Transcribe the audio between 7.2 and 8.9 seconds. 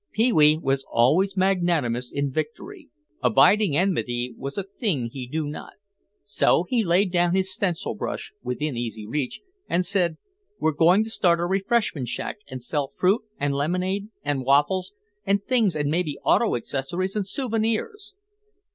his stencil brush (within